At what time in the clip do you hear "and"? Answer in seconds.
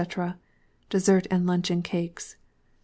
1.29-1.45